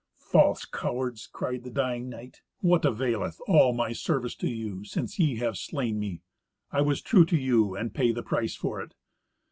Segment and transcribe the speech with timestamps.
[0.17, 2.41] "False cowards!" cried the dying knight.
[2.61, 6.23] "What availeth all my service to you, since ye have slain me?
[6.71, 8.95] I was true to you, and pay the price for it.